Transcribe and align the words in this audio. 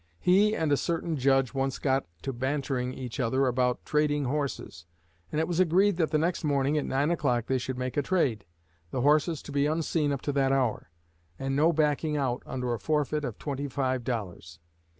He 0.19 0.55
and 0.55 0.71
a 0.71 0.77
certain 0.77 1.15
Judge 1.15 1.53
once 1.53 1.77
got 1.77 2.07
to 2.23 2.33
bantering 2.33 2.91
each 2.91 3.19
other 3.19 3.45
about 3.45 3.85
trading 3.85 4.23
horses; 4.25 4.87
and 5.31 5.39
it 5.39 5.47
was 5.47 5.59
agreed 5.59 5.97
that 5.97 6.09
the 6.09 6.17
next 6.17 6.43
morning 6.43 6.75
at 6.75 6.87
nine 6.87 7.11
o'clock 7.11 7.45
they 7.45 7.59
should 7.59 7.77
make 7.77 7.97
a 7.97 8.01
trade, 8.01 8.43
the 8.89 9.01
horses 9.01 9.43
to 9.43 9.51
be 9.51 9.67
unseen 9.67 10.11
up 10.11 10.21
to 10.23 10.31
that 10.31 10.51
hour, 10.51 10.89
and 11.37 11.55
no 11.55 11.71
backing 11.71 12.17
out, 12.17 12.41
under 12.47 12.73
a 12.73 12.79
forfeit 12.79 13.23
of 13.23 13.37
twenty 13.37 13.67
five 13.67 14.03
dollars. 14.03 14.57